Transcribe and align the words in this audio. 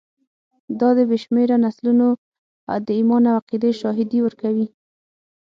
دا 0.79 0.89
د 0.97 0.99
بې 1.09 1.17
شمېره 1.23 1.57
نسلونو 1.65 2.07
د 2.85 2.87
ایمان 2.97 3.23
او 3.29 3.35
عقیدې 3.39 3.71
شاهدي 3.81 4.19
ورکوي. 4.23 4.67